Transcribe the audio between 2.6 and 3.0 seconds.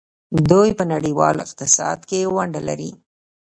لري.